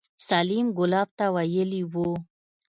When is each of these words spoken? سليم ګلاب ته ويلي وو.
سليم 0.27 0.67
ګلاب 0.77 1.09
ته 1.17 1.25
ويلي 1.35 1.81
وو. 1.91 2.09